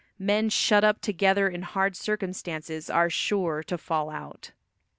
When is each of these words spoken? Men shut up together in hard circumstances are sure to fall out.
Men 0.17 0.49
shut 0.49 0.83
up 0.83 0.99
together 0.99 1.47
in 1.47 1.61
hard 1.61 1.95
circumstances 1.95 2.89
are 2.89 3.07
sure 3.07 3.61
to 3.61 3.77
fall 3.77 4.09
out. 4.09 4.49